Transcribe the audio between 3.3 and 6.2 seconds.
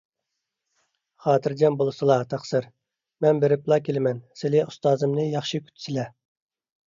بېرىپلا كېلىمەن، سىلى ئۇستازىمنى ياخشى كۈتسىلە.